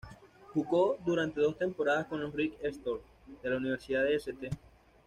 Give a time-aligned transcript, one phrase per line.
[0.55, 3.01] Jugó durante dos temporadas con los "Red Storm"
[3.43, 4.49] de la Universidad de St.